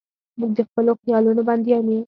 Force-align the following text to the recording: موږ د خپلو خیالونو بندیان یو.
موږ 0.39 0.51
د 0.57 0.61
خپلو 0.69 0.91
خیالونو 1.01 1.41
بندیان 1.47 1.85
یو. 1.89 1.99